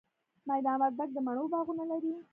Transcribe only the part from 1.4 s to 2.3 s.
باغونه لري